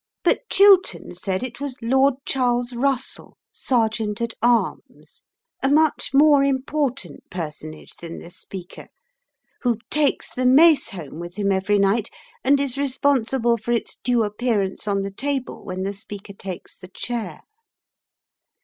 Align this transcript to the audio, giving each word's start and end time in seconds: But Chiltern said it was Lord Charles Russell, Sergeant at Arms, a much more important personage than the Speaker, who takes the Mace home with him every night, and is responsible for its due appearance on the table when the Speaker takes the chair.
But 0.23 0.49
Chiltern 0.49 1.13
said 1.13 1.43
it 1.43 1.61
was 1.61 1.75
Lord 1.79 2.15
Charles 2.25 2.73
Russell, 2.73 3.37
Sergeant 3.51 4.19
at 4.19 4.33
Arms, 4.41 5.21
a 5.61 5.69
much 5.69 6.09
more 6.11 6.43
important 6.43 7.29
personage 7.29 7.91
than 7.97 8.17
the 8.17 8.31
Speaker, 8.31 8.87
who 9.61 9.77
takes 9.91 10.33
the 10.33 10.47
Mace 10.47 10.89
home 10.89 11.19
with 11.19 11.35
him 11.35 11.51
every 11.51 11.77
night, 11.77 12.09
and 12.43 12.59
is 12.59 12.79
responsible 12.79 13.57
for 13.57 13.73
its 13.73 13.95
due 13.97 14.23
appearance 14.23 14.87
on 14.87 15.03
the 15.03 15.11
table 15.11 15.63
when 15.65 15.83
the 15.83 15.93
Speaker 15.93 16.33
takes 16.33 16.79
the 16.79 16.87
chair. 16.91 17.41